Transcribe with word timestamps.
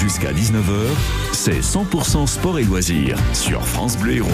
Jusqu'à 0.00 0.32
19h, 0.32 0.86
c'est 1.32 1.60
100% 1.60 2.26
sport 2.26 2.58
et 2.58 2.64
loisirs 2.64 3.18
sur 3.34 3.62
France 3.66 3.98
Bleu 3.98 4.14
Héros. 4.14 4.28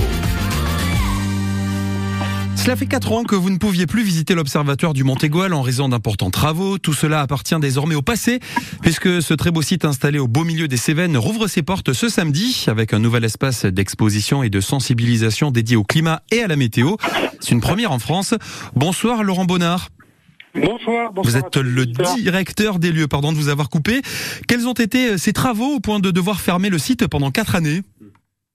Cela 2.55 2.77
fait 2.77 2.87
4 2.87 3.11
ans 3.11 3.25
que 3.25 3.35
vous 3.35 3.51
ne 3.51 3.57
pouviez 3.57 3.87
plus 3.87 4.05
visiter 4.05 4.37
l'observatoire 4.37 4.95
du 4.95 5.03
Montégoal 5.03 5.53
en 5.53 5.63
raison 5.63 5.89
d'importants 5.89 6.31
travaux. 6.31 6.79
Tout 6.79 6.93
cela 6.93 7.21
appartient 7.21 7.59
désormais 7.59 7.97
au 7.97 8.03
passé, 8.03 8.39
puisque 8.81 9.21
ce 9.21 9.35
très 9.35 9.51
beau 9.51 9.61
site 9.61 9.85
installé 9.85 10.21
au 10.21 10.29
beau 10.29 10.45
milieu 10.45 10.69
des 10.69 10.77
Cévennes 10.77 11.17
rouvre 11.17 11.49
ses 11.49 11.63
portes 11.63 11.93
ce 11.93 12.09
samedi 12.09 12.67
avec 12.69 12.95
un 12.95 13.01
nouvel 13.01 13.25
espace 13.25 13.65
d'exposition 13.65 14.45
et 14.45 14.51
de 14.51 14.61
sensibilisation 14.61 15.51
dédié 15.51 15.77
au 15.77 15.83
climat 15.83 16.23
et 16.31 16.43
à 16.43 16.47
la 16.47 16.55
météo. 16.55 16.95
C'est 17.41 17.51
une 17.51 17.61
première 17.61 17.91
en 17.91 17.99
France. 17.99 18.35
Bonsoir 18.77 19.25
Laurent 19.25 19.47
Bonnard. 19.47 19.89
Bonsoir, 20.57 21.13
bonsoir. 21.13 21.25
Vous 21.25 21.37
êtes 21.37 21.57
le 21.57 21.87
directeur 21.87 22.79
des 22.79 22.93
lieux, 22.93 23.09
pardon 23.09 23.33
de 23.33 23.37
vous 23.37 23.49
avoir 23.49 23.69
coupé. 23.69 24.01
Quels 24.49 24.67
ont 24.67 24.73
été 24.73 25.19
ces 25.19 25.33
travaux 25.33 25.77
au 25.77 25.81
point 25.81 26.01
de 26.01 26.11
devoir 26.11 26.41
fermer 26.41 26.71
le 26.71 26.79
site 26.79 27.07
pendant 27.09 27.31
4 27.31 27.57
années? 27.57 27.83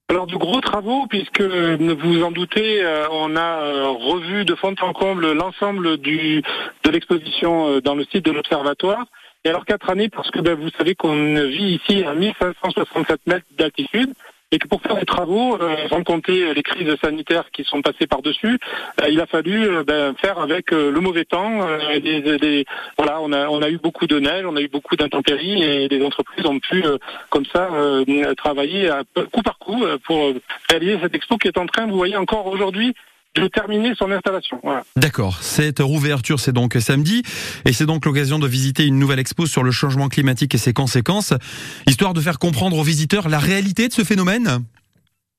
Alors 0.09 0.27
de 0.27 0.35
gros 0.35 0.59
travaux, 0.59 1.07
puisque 1.07 1.39
vous 1.39 1.95
vous 2.03 2.23
en 2.23 2.31
doutez, 2.31 2.83
euh, 2.83 3.07
on 3.11 3.37
a 3.37 3.61
euh, 3.61 3.87
revu 3.87 4.43
de 4.43 4.55
fond 4.55 4.75
en 4.81 4.91
comble 4.91 5.31
l'ensemble 5.31 5.95
du 5.97 6.43
de 6.83 6.89
l'exposition 6.89 7.69
euh, 7.69 7.81
dans 7.81 7.95
le 7.95 8.03
site 8.03 8.25
de 8.25 8.31
l'observatoire. 8.31 9.05
Et 9.45 9.49
alors 9.49 9.63
quatre 9.63 9.89
années 9.89 10.09
parce 10.09 10.29
que 10.29 10.39
ben, 10.39 10.55
vous 10.55 10.69
savez 10.77 10.95
qu'on 10.95 11.35
vit 11.45 11.79
ici 11.81 12.03
à 12.03 12.13
1567 12.13 13.21
mètres 13.25 13.45
d'altitude 13.57 14.13
et 14.51 14.59
que 14.59 14.67
pour 14.67 14.81
faire 14.81 14.97
les 14.97 15.05
travaux, 15.05 15.55
euh, 15.55 15.87
sans 15.89 16.03
compter 16.03 16.53
les 16.53 16.63
crises 16.63 16.93
sanitaires 17.01 17.49
qui 17.51 17.63
sont 17.63 17.81
passées 17.81 18.07
par-dessus, 18.07 18.59
euh, 19.01 19.09
il 19.09 19.19
a 19.21 19.25
fallu 19.25 19.67
euh, 19.67 19.83
ben, 19.83 20.13
faire 20.15 20.39
avec 20.39 20.71
le 20.71 20.99
mauvais 20.99 21.25
temps. 21.25 21.59
voilà, 22.97 23.21
on 23.21 23.31
a, 23.31 23.47
on 23.47 23.61
a 23.61 23.69
eu 23.69 23.77
beaucoup 23.77 24.07
de 24.07 24.19
neige, 24.19 24.45
on 24.45 24.55
a 24.55 24.61
eu 24.61 24.67
beaucoup 24.67 24.95
d'intempéries 24.95 25.63
et 25.63 25.87
les 25.87 26.05
entreprises 26.05 26.45
ont 26.45 26.59
pu, 26.59 26.83
comme 27.29 27.45
ça, 27.45 27.69
travailler 28.37 28.89
coup 29.31 29.41
par 29.41 29.57
coup 29.57 29.83
pour 30.05 30.33
réaliser 30.69 30.99
cette 31.01 31.15
expo 31.15 31.37
qui 31.37 31.47
est 31.47 31.57
en 31.57 31.65
train, 31.65 31.87
vous 31.87 31.95
voyez, 31.95 32.17
encore 32.17 32.47
aujourd'hui, 32.47 32.93
de 33.35 33.47
terminer 33.47 33.93
son 33.97 34.11
installation. 34.11 34.61
D'accord. 34.95 35.37
Cette 35.41 35.79
rouverture, 35.79 36.39
c'est 36.39 36.51
donc 36.51 36.73
samedi, 36.79 37.23
et 37.65 37.73
c'est 37.73 37.85
donc 37.85 38.05
l'occasion 38.05 38.39
de 38.39 38.47
visiter 38.47 38.85
une 38.85 38.99
nouvelle 38.99 39.19
expo 39.19 39.45
sur 39.45 39.63
le 39.63 39.71
changement 39.71 40.09
climatique 40.09 40.53
et 40.55 40.57
ses 40.57 40.73
conséquences, 40.73 41.33
histoire 41.87 42.13
de 42.13 42.21
faire 42.21 42.39
comprendre 42.39 42.77
aux 42.77 42.83
visiteurs 42.83 43.29
la 43.29 43.39
réalité 43.39 43.87
de 43.87 43.93
ce 43.93 44.03
phénomène. 44.03 44.63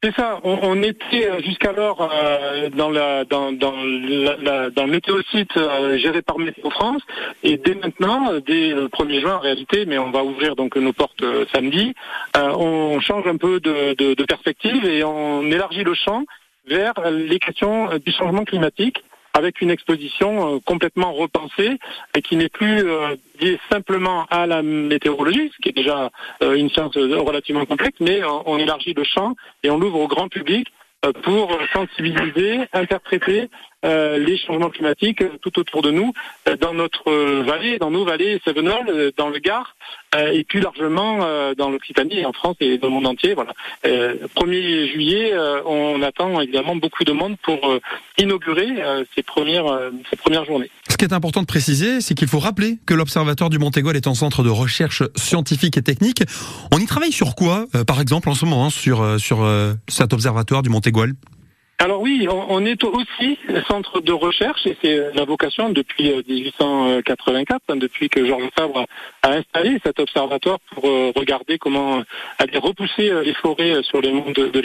C'est 0.05 0.17
ça. 0.17 0.41
On, 0.43 0.83
était 0.83 1.31
euh, 1.31 1.41
jusqu'alors 1.45 2.11
euh, 2.13 2.71
dans 2.71 2.91
la 2.91 3.25
dans 3.25 3.53
dans, 3.53 3.77
la, 3.77 4.69
dans 4.71 4.85
le 4.85 4.91
météosite 4.91 5.57
euh, 5.57 5.97
géré 5.97 6.23
par 6.23 6.41
Météo 6.41 6.71
France, 6.71 7.03
et 7.45 7.57
dès 7.57 7.77
maintenant, 7.77 8.33
dès 8.45 8.71
le 8.71 8.89
1er 8.89 9.21
juin 9.21 9.37
en 9.37 9.39
réalité, 9.39 9.87
mais 9.87 9.99
on 9.99 10.11
va 10.11 10.25
ouvrir 10.25 10.57
donc 10.57 10.75
nos 10.75 10.93
portes 10.93 11.23
samedi, 11.55 11.95
on 12.35 12.99
change 13.01 13.29
un 13.29 13.37
peu 13.37 13.61
de, 13.61 13.95
de, 13.95 14.15
de 14.15 14.25
perspective 14.25 14.85
et 14.85 15.05
on 15.05 15.45
élargit 15.47 15.85
le 15.85 15.95
champ 15.95 16.25
vers 16.67 16.95
les 17.11 17.39
questions 17.39 17.91
euh, 17.91 17.99
du 17.99 18.13
changement 18.13 18.45
climatique 18.45 19.03
avec 19.35 19.63
une 19.63 19.71
exposition 19.71 20.57
euh, 20.57 20.59
complètement 20.65 21.13
repensée 21.13 21.79
et 22.17 22.23
qui 22.23 22.37
n'est 22.37 22.49
plus 22.49 22.87
euh, 22.87 23.17
liée 23.41 23.59
simplement 23.71 24.27
à 24.31 24.47
la 24.47 24.63
météorologie, 24.63 25.51
ce 25.55 25.63
qui 25.63 25.71
est 25.71 25.77
déjà 25.77 26.11
une 26.43 26.71
science 26.71 26.97
relativement 26.97 27.65
complexe, 27.65 27.99
mais 28.01 28.21
on 28.25 28.59
élargit 28.59 28.95
le 28.95 29.05
champ 29.05 29.35
et 29.63 29.71
on 29.71 29.79
l'ouvre 29.79 30.01
au 30.01 30.09
grand 30.09 30.29
public 30.29 30.69
pour 31.23 31.59
sensibiliser, 31.73 32.61
interpréter 32.73 33.43
euh, 33.43 33.47
les 33.83 34.39
changements 34.39 34.71
climatiques 34.71 35.23
tout 35.41 35.59
autour 35.59 35.83
de 35.83 35.91
nous, 35.91 36.13
euh, 36.49 36.57
dans 36.57 36.75
notre 36.75 37.11
vallée, 37.43 37.79
dans 37.79 37.91
nos 37.91 38.05
vallées 38.05 38.41
cévenoles, 38.45 38.89
euh, 38.89 39.11
dans 39.17 39.29
le 39.29 39.39
Gard, 39.39 39.77
et 40.15 40.45
plus 40.45 40.61
largement 40.61 41.21
dans 41.57 41.71
l'Occitanie, 41.71 42.27
en 42.27 42.35
France 42.35 42.57
et 42.61 42.77
dans 42.77 42.89
le 42.89 42.93
monde 42.93 43.07
entier. 43.07 43.33
Voilà. 43.33 43.55
1er 43.83 44.93
juillet, 44.93 45.33
on 45.65 46.03
attend 46.03 46.39
évidemment 46.43 46.77
beaucoup 46.77 47.05
de 47.05 47.13
monde 47.13 47.37
pour 47.43 47.79
inaugurer 48.19 48.69
ces 49.15 49.23
premières 49.23 49.91
ces 50.11 50.17
premières 50.17 50.45
journées. 50.45 50.69
Ce 50.91 50.99
qui 50.99 51.07
est 51.07 51.15
important 51.15 51.41
de 51.41 51.47
préciser, 51.47 52.03
c'est 52.03 52.15
qu'il 52.15 52.29
faut 52.29 52.41
rappeler 52.41 52.77
que 52.85 52.93
l'Observatoire 52.93 53.49
du 53.49 53.59
Montégoal 53.59 53.97
est 53.97 54.07
un 54.07 54.13
centre 54.13 54.43
de 54.43 54.51
recherche 54.51 55.03
scientifique 55.17 55.79
et 55.79 55.83
technique. 55.83 56.23
On 56.73 56.79
y 56.79 56.85
travaille 56.85 57.13
sur 57.13 57.35
quoi, 57.35 57.65
par 57.87 57.99
exemple, 58.03 58.29
en 58.29 58.35
ce 58.35 58.45
moment, 58.45 58.67
hein, 58.67 58.71
sur, 58.71 59.19
sur 59.19 59.49
cet 59.89 60.13
observatoire 60.13 60.61
du 60.61 60.69
Montégoal 60.69 61.15
alors 61.83 62.01
oui, 62.01 62.29
on, 62.31 62.65
est 62.65 62.85
aussi 62.85 63.41
centre 63.65 64.01
de 64.01 64.13
recherche 64.13 64.69
et 64.69 64.77
c'est 64.81 65.13
la 65.15 65.25
vocation 65.25 65.69
depuis 65.71 66.13
1884, 66.29 67.03
euh, 67.11 67.73
hein, 67.73 67.77
depuis 67.77 68.09
que 68.09 68.25
Georges 68.25 68.51
Fabre 68.57 68.87
a 69.23 69.31
installé 69.31 69.81
cet 69.85 69.99
observatoire 69.99 70.61
pour 70.73 70.87
euh, 70.87 71.11
regarder 71.17 71.59
comment 71.59 72.05
aller 72.39 72.59
repousser 72.59 73.11
euh, 73.11 73.25
les 73.25 73.35
forêts 73.35 73.83
sur 73.83 74.01
les 74.01 74.13
monts 74.13 74.31
de, 74.31 74.47
de 74.47 74.63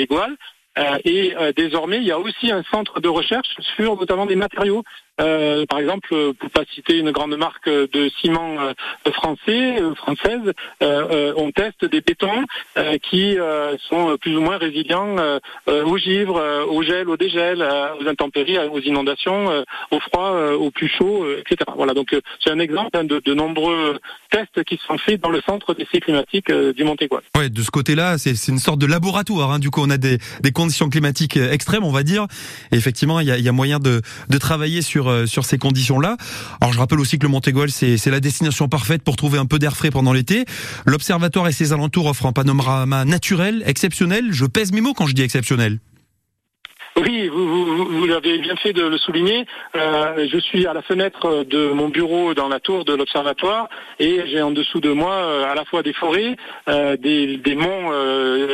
et 1.06 1.34
désormais, 1.56 1.98
il 1.98 2.04
y 2.04 2.12
a 2.12 2.20
aussi 2.20 2.52
un 2.52 2.62
centre 2.70 3.00
de 3.00 3.10
recherche 3.10 3.50
sur 3.76 3.98
notamment 3.98 4.28
des 4.28 4.36
matériaux. 4.36 4.84
Euh, 5.20 5.66
par 5.66 5.80
exemple, 5.80 6.34
pour 6.40 6.50
pas 6.52 6.64
citer 6.74 6.98
une 6.98 7.12
grande 7.12 7.36
marque 7.38 7.68
de 7.68 8.10
ciment 8.22 8.58
euh, 8.60 9.12
français, 9.12 9.82
euh, 9.82 9.96
française, 9.96 10.54
on 10.82 11.52
teste 11.52 11.86
des 11.86 12.02
bétons 12.02 12.44
qui 13.02 13.38
sont 13.90 14.18
plus 14.20 14.36
ou 14.36 14.42
moins 14.42 14.58
résilients 14.58 15.16
au 15.68 15.98
givre, 15.98 16.66
au 16.70 16.82
gel, 16.84 17.10
au 17.10 17.18
dégel, 17.18 17.62
aux 18.00 18.08
intempéries, 18.08 18.58
aux 18.60 18.80
inondations, 18.80 19.64
au 19.92 20.00
froid, 20.00 20.32
au 20.54 20.72
plus 20.72 20.90
chaud, 20.90 21.26
etc. 21.32 21.58
Voilà, 21.76 21.94
donc 21.94 22.16
c'est 22.44 22.52
un 22.52 22.60
exemple 22.60 22.90
hein, 22.94 23.04
de, 23.04 23.22
de, 23.24 23.34
nombreux 23.34 24.00
tests 24.32 24.64
qui 24.64 24.80
sont 24.86 24.98
faits 24.98 25.22
dans 25.22 25.30
le 25.30 25.42
centre 25.42 25.74
d'essais 25.74 26.00
climatiques 26.00 26.52
du 26.52 26.84
Montégoal. 26.84 27.24
Ouais, 27.36 27.50
de 27.50 27.62
ce 27.62 27.72
côté-là, 27.72 28.18
c'est 28.18 28.48
une 28.48 28.60
sorte 28.60 28.80
de 28.80 28.88
laboratoire. 28.88 29.52
Hein. 29.52 29.60
Du 29.60 29.70
coup, 29.70 29.82
on 29.84 29.90
a 29.90 29.98
des, 29.98 30.18
des, 30.42 30.52
conditions 30.52 30.90
climatiques 30.90 31.38
extrêmes, 31.38 31.84
on 31.84 31.92
va 31.92 32.04
dire. 32.04 32.28
Et 32.72 32.76
effectivement, 32.76 33.20
il 33.20 33.28
y 33.28 33.32
a, 33.32 33.38
y 33.38 33.50
a, 33.50 33.52
moyen 33.52 33.80
de, 33.80 34.02
de 34.30 34.38
travailler 34.38 34.82
sur 34.82 35.07
euh, 35.10 35.26
sur, 35.26 35.46
ces 35.46 35.58
conditions-là. 35.58 36.18
Alors 36.62 36.74
je 36.74 36.80
rappelle 36.80 37.00
aussi 37.00 37.18
que 37.18 37.24
le 37.24 37.30
Montégoal, 37.30 37.70
c'est 37.70 38.06
la 38.08 38.20
destination 38.20 38.68
parfaite 38.68 39.04
pour 39.04 39.16
trouver 39.16 39.38
un 39.38 39.46
peu 39.46 39.60
d'air 39.60 39.76
frais 39.76 39.92
pendant 39.92 40.14
l'été. 40.14 40.46
L'Observatoire 40.86 41.48
et 41.48 41.52
ses 41.52 41.74
alentours 41.74 42.08
offrent 42.08 42.26
un 42.26 42.34
panorama 42.34 43.06
naturel, 43.06 43.64
exceptionnel. 43.66 44.28
Je 44.32 44.46
pèse 44.46 44.72
mes 44.72 44.82
mots 44.82 44.94
quand 44.94 45.08
je 45.08 45.14
dis 45.14 45.22
exceptionnel. 45.22 45.80
Vous, 47.98 48.12
avez 48.12 48.38
bien 48.38 48.56
fait 48.56 48.74
de 48.74 48.84
le 48.84 48.98
souligner. 48.98 49.46
Euh, 49.76 50.28
je 50.32 50.38
suis 50.38 50.68
à 50.68 50.74
la 50.74 50.84
fenêtre 50.84 51.44
de 51.44 51.70
mon 51.70 51.90
bureau 51.90 52.36
dans 52.36 52.48
la 52.48 52.60
tour 52.60 52.86
de 52.86 52.94
l'observatoire 52.94 53.70
et 54.00 54.22
j'ai 54.28 54.42
en 54.42 54.52
dessous 54.52 54.80
de 54.80 54.92
moi 54.92 55.14
euh, 55.14 55.52
à 55.52 55.56
la 55.56 55.66
fois 55.66 55.82
des 55.82 55.94
forêts, 55.94 56.36
des, 56.68 57.56
monts 57.56 57.92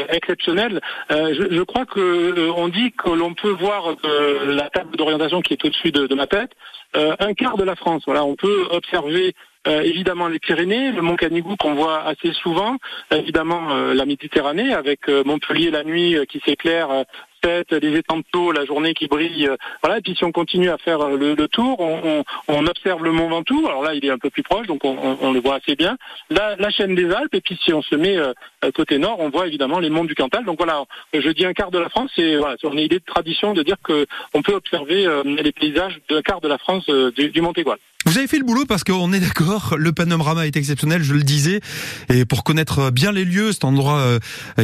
exceptionnels. 0.10 0.80
Je, 1.10 1.62
crois 1.64 1.86
que 1.86 2.52
on 2.56 2.70
dit 2.70 2.94
que 2.94 3.10
l'on 3.10 3.34
peut 3.34 3.50
voir 3.52 3.96
la 4.48 4.70
table 4.70 4.96
d'orientation 4.96 5.42
qui 5.42 5.54
est 5.54 5.66
au-dessus 5.66 5.92
de, 5.92 6.16
ma 6.16 6.28
tête, 6.28 6.52
un 6.94 7.34
quart 7.34 7.58
de 7.58 7.64
la 7.64 7.76
France. 7.76 8.04
Voilà, 8.06 8.24
on 8.24 8.36
peut 8.36 8.68
observer 8.72 9.36
évidemment 9.66 10.28
les 10.28 10.40
Pyrénées, 10.40 10.92
le 10.92 11.02
Mont 11.02 11.16
Canigou 11.16 11.56
qu'on 11.58 11.74
voit 11.74 12.04
assez 12.04 12.32
souvent, 12.34 12.78
évidemment 13.12 13.74
la 13.94 14.06
Méditerranée 14.06 14.74
avec 14.74 15.08
Montpellier 15.10 15.72
la 15.72 15.84
nuit 15.84 16.16
qui 16.30 16.40
s'éclaire 16.46 17.06
les 17.44 17.98
étangs 17.98 18.22
la 18.54 18.66
journée 18.66 18.94
qui 18.94 19.08
brille. 19.08 19.48
Euh, 19.48 19.58
voilà. 19.82 20.00
Et 20.00 20.02
puis 20.02 20.16
si 20.16 20.24
on 20.24 20.32
continue 20.32 20.70
à 20.70 20.78
faire 20.78 21.02
euh, 21.02 21.18
le, 21.18 21.48
tour, 21.48 21.80
on, 21.80 22.68
observe 22.68 23.04
le 23.04 23.12
Mont 23.12 23.30
Ventoux. 23.30 23.68
Alors 23.68 23.84
là, 23.84 23.94
il 23.94 24.06
est 24.06 24.10
un 24.10 24.18
peu 24.18 24.30
plus 24.30 24.44
proche, 24.44 24.68
donc 24.68 24.84
on, 24.84 25.32
le 25.32 25.40
voit 25.40 25.56
assez 25.56 25.76
bien. 25.76 25.98
La, 26.30 26.56
la, 26.56 26.70
chaîne 26.70 26.96
des 26.96 27.12
Alpes. 27.12 27.34
Et 27.36 27.42
puis 27.42 27.60
si 27.62 27.74
on 27.74 27.82
se 27.82 27.96
met 27.96 28.18
euh, 28.18 28.34
côté 28.74 28.98
nord, 28.98 29.20
on 29.20 29.30
voit 29.30 29.48
évidemment 29.48 29.80
les 29.80 29.90
monts 29.90 30.06
du 30.06 30.16
Cantal. 30.16 30.46
Donc 30.46 30.58
voilà, 30.58 30.84
je 31.14 31.30
dis 31.30 31.46
un 31.46 31.54
quart 31.54 31.72
de 31.72 31.80
la 31.80 31.90
France. 31.90 32.12
Et 32.18 32.38
voilà, 32.38 32.56
on 32.64 32.74
une 32.74 32.80
idée 32.80 33.00
de 33.00 33.06
tradition 33.06 33.54
de 33.54 33.64
dire 33.64 33.78
que 33.84 34.06
on 34.34 34.42
peut 34.42 34.54
observer 34.54 35.08
les 35.26 35.52
paysages 35.52 36.00
d'un 36.10 36.22
quart 36.22 36.42
de 36.42 36.48
la 36.48 36.58
France 36.58 36.86
du, 36.88 37.30
du 37.30 37.42
Montégoal. 37.42 37.78
Vous 38.14 38.20
avez 38.20 38.28
fait 38.28 38.38
le 38.38 38.46
boulot 38.46 38.66
parce 38.68 38.84
qu'on 38.84 39.12
est 39.12 39.20
d'accord, 39.20 39.74
le 39.76 39.92
panorama 39.92 40.46
est 40.46 40.56
exceptionnel, 40.56 41.02
je 41.02 41.16
le 41.16 41.24
disais, 41.24 41.62
et 42.10 42.26
pour 42.26 42.44
connaître 42.44 42.92
bien 42.92 43.12
les 43.12 43.26
lieux, 43.26 43.52
cet 43.52 43.64
endroit 43.64 43.98
euh, 43.98 44.20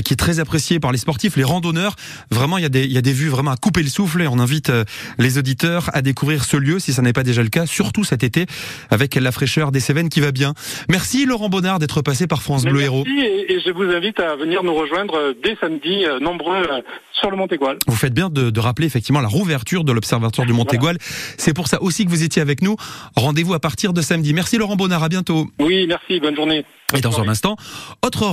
qui 0.06 0.13
est 0.13 0.18
très 0.18 0.39
apprécié 0.39 0.79
par 0.79 0.91
les 0.91 1.00
sportifs, 1.00 1.35
les 1.35 1.44
randonneurs, 1.44 1.95
vraiment 2.29 2.59
il 2.59 2.62
y 2.62 2.68
a 2.68 2.69
des 2.69 2.83
il 2.83 2.91
y 2.91 2.97
a 3.00 3.01
des 3.01 3.12
vues 3.12 3.29
vraiment 3.29 3.50
à 3.50 3.57
couper 3.57 3.81
le 3.81 3.89
souffle 3.89 4.21
et 4.21 4.27
on 4.27 4.38
invite 4.38 4.69
euh, 4.69 4.83
les 5.18 5.39
auditeurs 5.39 5.89
à 5.94 6.03
découvrir 6.03 6.44
ce 6.44 6.57
lieu 6.57 6.77
si 6.77 6.94
ça 6.94 7.01
n'est 7.01 7.12
pas 7.12 7.24
déjà 7.24 7.41
le 7.41 7.50
cas, 7.50 7.65
surtout 7.65 8.03
cet 8.03 8.24
été 8.24 8.45
avec 8.91 9.15
la 9.15 9.31
fraîcheur 9.31 9.71
des 9.71 9.79
Cévennes 9.79 10.09
qui 10.09 10.19
va 10.19 10.31
bien. 10.31 10.53
Merci 10.88 11.25
Laurent 11.25 11.50
Bonnard 11.50 11.79
d'être 11.79 12.03
passé 12.03 12.27
par 12.27 12.44
France 12.44 12.65
Bleu 12.65 12.81
Héros. 12.81 13.03
Merci 13.07 13.25
et, 13.50 13.59
je 13.65 13.71
vous 13.71 13.91
invite 13.91 14.19
à 14.19 14.35
venir 14.35 14.62
nous 14.63 14.75
rejoindre 14.75 15.15
euh, 15.15 15.33
dès 15.44 15.57
samedi 15.59 16.03
nombreux 16.21 16.68
sur 17.13 17.31
le 17.31 17.38
Montégoal. 17.38 17.79
Vous 17.88 17.95
faites 17.95 18.13
bien 18.13 18.29
de, 18.29 18.51
de 18.51 18.59
rappeler 18.59 18.85
effectivement 18.85 19.21
la 19.21 19.27
rouverture 19.27 19.83
de 19.83 19.91
l'observatoire 19.91 20.45
du 20.45 20.53
Montégoal. 20.53 21.00
C'est 21.38 21.56
pour 21.56 21.68
ça 21.68 21.81
aussi 21.81 22.06
que 22.06 22.12
vous 22.12 22.21
étiez 22.21 22.44
avec 22.44 22.62
nous. 22.62 22.75
Rendez-vous 23.39 23.53
à 23.53 23.59
partir 23.62 23.94
de 23.94 24.01
samedi. 24.01 24.33
Merci 24.33 24.57
Laurent 24.57 24.75
Bonnard, 24.75 25.01
à 25.01 25.07
bientôt. 25.07 25.50
Oui, 25.62 25.88
merci, 25.88 26.19
bonne 26.19 26.36
journée. 26.36 26.65
Et 26.94 27.00
dans 27.00 27.21
un 27.21 27.30
instant, 27.30 27.56
autre 28.06 28.24